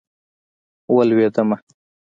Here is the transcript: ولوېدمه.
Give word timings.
ولوېدمه. 0.95 1.57